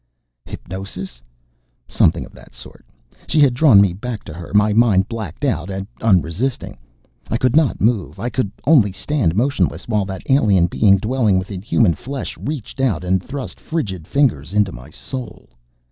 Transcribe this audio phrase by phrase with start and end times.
[0.45, 1.21] Hypnosis?
[1.87, 2.83] Something of that sort.
[3.27, 6.79] She had drawn me back to her, my mind blacked out and unresisting.
[7.29, 8.17] I could not move.
[8.19, 13.03] I could only stand motionless while that Alien being dwelling within human flesh reached out
[13.03, 15.49] and thrust frigid fingers into my soul.